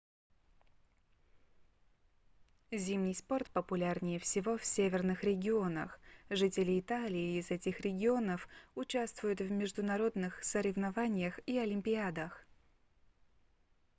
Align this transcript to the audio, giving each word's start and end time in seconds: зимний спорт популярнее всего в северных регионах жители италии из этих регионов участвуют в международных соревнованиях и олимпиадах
зимний 2.71 3.13
спорт 3.13 3.47
популярнее 3.51 4.17
всего 4.17 4.57
в 4.57 4.65
северных 4.65 5.23
регионах 5.23 5.99
жители 6.31 6.79
италии 6.79 7.37
из 7.37 7.51
этих 7.51 7.81
регионов 7.81 8.47
участвуют 8.73 9.41
в 9.41 9.51
международных 9.51 10.43
соревнованиях 10.43 11.39
и 11.45 11.55
олимпиадах 11.59 12.43